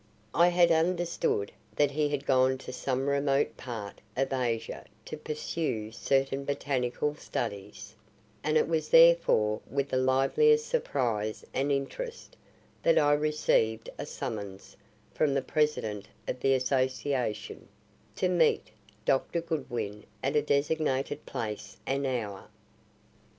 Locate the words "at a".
20.23-20.41